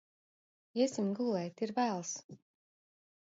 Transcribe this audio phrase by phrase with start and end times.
[0.85, 2.15] Iesim gulēt, ir vēls!